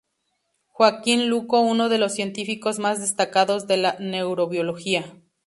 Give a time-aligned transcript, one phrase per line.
[0.65, 5.13] Joaquín Luco, uno de los científicos más destacados de la Neurobiología.